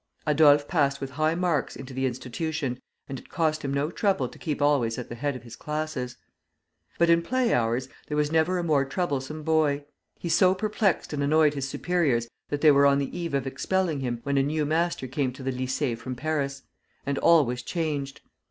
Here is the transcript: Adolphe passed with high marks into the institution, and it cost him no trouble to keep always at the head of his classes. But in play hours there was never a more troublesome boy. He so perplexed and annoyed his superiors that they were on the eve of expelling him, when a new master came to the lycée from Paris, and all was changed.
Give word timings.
Adolphe 0.25 0.65
passed 0.67 0.99
with 0.99 1.11
high 1.11 1.35
marks 1.35 1.75
into 1.75 1.93
the 1.93 2.07
institution, 2.07 2.81
and 3.07 3.19
it 3.19 3.29
cost 3.29 3.63
him 3.63 3.71
no 3.71 3.91
trouble 3.91 4.27
to 4.27 4.39
keep 4.39 4.59
always 4.59 4.97
at 4.97 5.09
the 5.09 5.13
head 5.13 5.35
of 5.35 5.43
his 5.43 5.55
classes. 5.55 6.17
But 6.97 7.11
in 7.11 7.21
play 7.21 7.53
hours 7.53 7.87
there 8.07 8.17
was 8.17 8.31
never 8.31 8.57
a 8.57 8.63
more 8.63 8.83
troublesome 8.83 9.43
boy. 9.43 9.85
He 10.17 10.27
so 10.27 10.55
perplexed 10.55 11.13
and 11.13 11.21
annoyed 11.21 11.53
his 11.53 11.69
superiors 11.69 12.27
that 12.49 12.61
they 12.61 12.71
were 12.71 12.87
on 12.87 12.97
the 12.97 13.15
eve 13.15 13.35
of 13.35 13.45
expelling 13.45 13.99
him, 13.99 14.21
when 14.23 14.39
a 14.39 14.41
new 14.41 14.65
master 14.65 15.05
came 15.05 15.31
to 15.33 15.43
the 15.43 15.51
lycée 15.51 15.95
from 15.95 16.15
Paris, 16.15 16.63
and 17.05 17.19
all 17.19 17.45
was 17.45 17.61
changed. 17.61 18.21